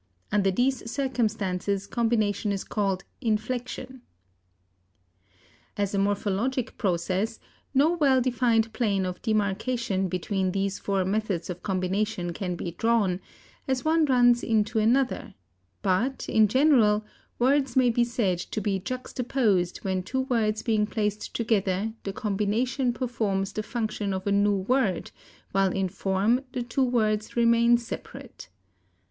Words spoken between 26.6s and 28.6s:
two words remain separate.